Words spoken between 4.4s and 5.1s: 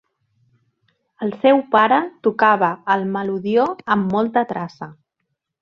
traça.